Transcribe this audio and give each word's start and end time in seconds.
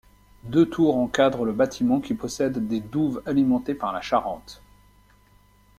Deux 0.45 0.65
tours 0.67 0.97
encadrent 0.97 1.45
le 1.45 1.53
bâtiment 1.53 2.01
qui 2.01 2.15
possède 2.15 2.67
des 2.67 2.79
douves 2.79 3.21
alimentées 3.27 3.75
par 3.75 3.93
la 3.93 4.01
Charente. 4.01 4.63